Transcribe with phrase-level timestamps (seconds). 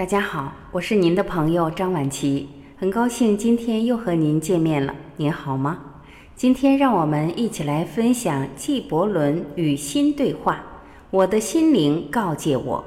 [0.00, 4.94] 大家好，我是您的朋友张婉琪，很高兴今天又和您见面了。
[5.18, 5.78] 您好吗？
[6.34, 10.64] 今天让我们一起来分享纪伯伦与心对话。
[11.10, 12.82] 我的心灵告诫我。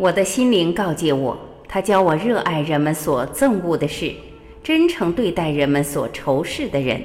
[0.00, 1.36] 我的心灵告诫我，
[1.68, 4.10] 他教我热爱人们所憎恶的事，
[4.64, 7.02] 真诚对待人们所仇视的人。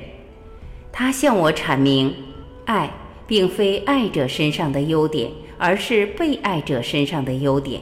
[0.93, 2.15] 他向我阐明，
[2.63, 2.89] 爱
[3.27, 7.81] 并非爱者身上的优点，而是被爱者身上的优点。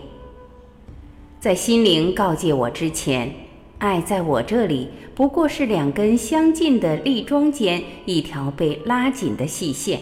[1.40, 3.32] 在心灵告诫我之前，
[3.78, 10.00] 爱在我这里不过是两根相近的立桩间一条被拉紧的细线。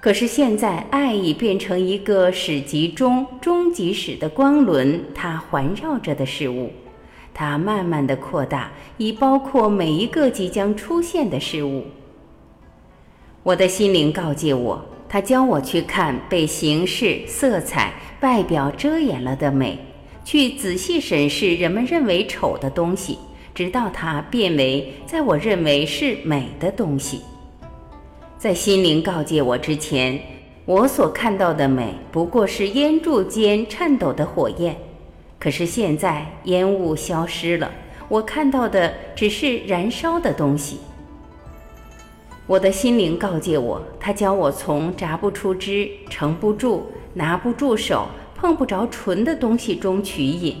[0.00, 6.72] 可是现在，爱已变成一个始即终、终即始的光轮，它环绕着的事物，
[7.34, 11.84] 它慢慢的扩大，以包括每一个即将出现的事物。
[13.42, 17.92] 我的心灵告诫我，它教我去看被形式、色彩、
[18.22, 19.78] 外表遮掩了的美，
[20.24, 23.18] 去仔细审视人们认为丑的东西，
[23.54, 27.20] 直到它变为在我认为是美的东西。
[28.40, 30.18] 在心灵告诫我之前，
[30.64, 34.74] 我所看到的美不过是烟柱间颤抖的火焰。
[35.38, 37.70] 可是现在烟雾消失了，
[38.08, 40.78] 我看到的只是燃烧的东西。
[42.46, 50.56] 我的心灵告诫我，他教我从榨不出汁、盛不住、拿不住手、碰不着唇的东西中取饮。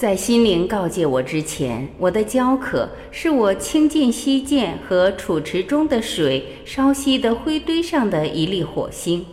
[0.00, 9.26] 在心灵告诫我之前，我的焦渴是我倾尽溪涧和储池中的水烧熄的灰堆上的一粒火星。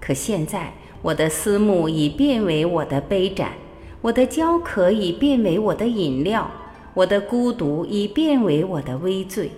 [0.00, 0.72] 可现在，
[1.02, 3.52] 我的思慕已变为我的杯盏，
[4.00, 6.50] 我的焦渴已变为我的饮料，
[6.94, 9.50] 我的孤独已变为我的微醉。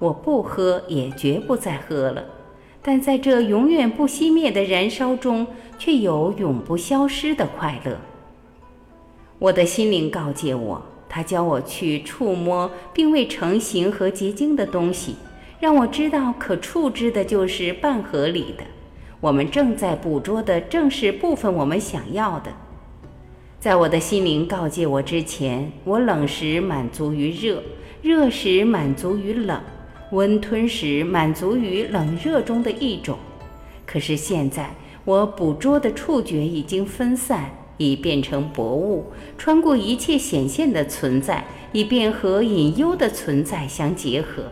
[0.00, 2.24] 我不喝，也绝不再喝了。
[2.82, 5.46] 但在这永远不熄灭的燃烧中，
[5.78, 7.96] 却有永不消失的快乐。
[9.38, 15.16] 我的心灵告诫我，他教我去触摸并未成型和结晶的东西，
[15.60, 18.64] 让我知道可触知的就是半合理的。
[19.20, 22.52] 我们正在捕捉的正是部分我们想要的。
[23.58, 27.62] 在我的心灵告诫我之前，我冷时满足于热，
[28.02, 29.58] 热时满足于冷，
[30.12, 33.18] 温吞时满足于冷热中的一种。
[33.86, 34.70] 可是现在，
[35.04, 37.50] 我捕捉的触觉已经分散。
[37.76, 44.44] 已变成薄雾，穿过一切显现的存在，以便和隐幽的存在相结合。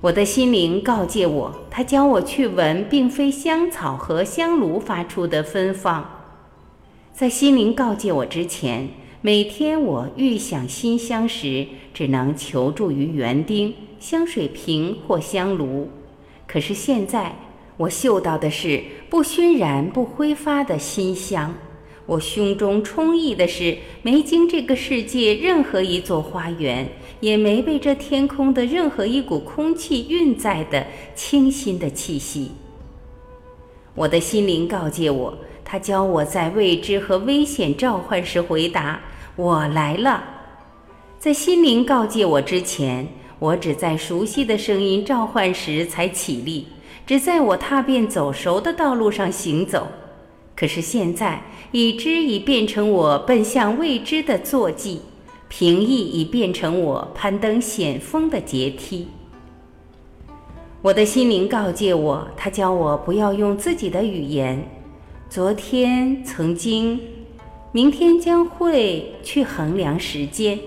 [0.00, 6.22] 我的心灵告诫我，他教我去闻，并非香草和香炉发出的芬芳。
[7.12, 8.88] 在心灵告诫我之前，
[9.20, 15.88] 每天我欲想馨香时，只能求助于园丁、香水瓶或香炉。
[16.46, 17.36] 可是现在。
[17.76, 21.54] 我嗅到的是不熏染、不挥发的馨香，
[22.06, 30.86] 我胸中充溢的是没经这个世界任何一座花园，也没被这天空的任何一股空气运载的
[31.16, 32.52] 清新的气息。
[33.96, 39.00] 我的心灵告诫我，他教我在未知和危险召唤时回答
[39.34, 40.22] ：“我来了。”
[41.18, 43.08] 在心灵告诫我之前，
[43.38, 46.66] 我只在熟悉的声音召唤时才起立。
[47.06, 49.86] 只在我踏遍走熟的道路上行走，
[50.56, 55.02] 可是现在已知已变成我奔向未知的坐骑，
[55.48, 59.08] 平易已变成我攀登险峰的阶梯。
[60.80, 64.66] 我的心灵告诫我，他教我不要用自己的语言。
[65.28, 67.00] 昨天曾经，
[67.72, 70.58] 明天将会去衡量时间。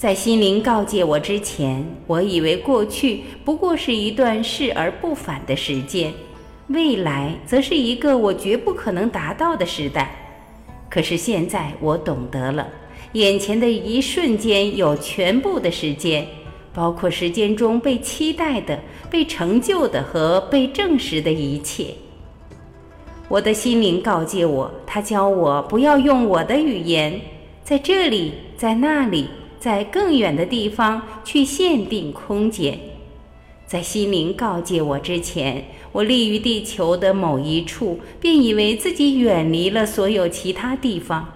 [0.00, 6.10] 在心灵告诫我之前，我以为过去不过是一段逝而不返的时间，
[6.68, 10.10] 未来则是一个我绝不可能达到的时代。
[10.88, 12.66] 可是现在我懂得了，
[13.12, 16.26] 眼前的一瞬间有全部的时间，
[16.72, 18.80] 包括时间中被期待的、
[19.10, 21.88] 被成就的和被证实的一切。
[23.28, 27.20] 我的心灵告诫我，他教我不要用我的语言，
[27.62, 29.28] 在这里，在那里。
[29.60, 32.80] 在更远的地方去限定空间，
[33.66, 41.28] 在心灵告诫我之前，我立于地球的某一处，便以为自己远离了所有其他地方。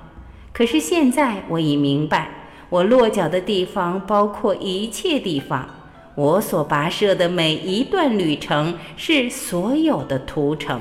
[0.54, 5.68] 可是现在我已明白，我落脚的地方包括一切地方。
[6.16, 10.80] 我所跋涉的每一段旅程是所有的途程。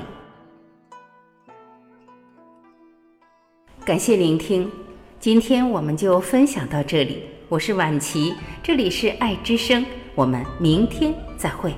[3.84, 4.72] 感谢聆听，
[5.19, 7.32] 今天我们就分享到这里。
[7.53, 8.33] 我是婉琪，
[8.63, 9.85] 这里是爱之声，
[10.15, 11.71] 我们明天再会。